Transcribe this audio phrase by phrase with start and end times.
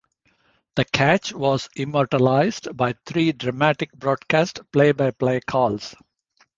[0.77, 5.93] The Catch was immortalized by three dramatic broadcast play-by-play calls.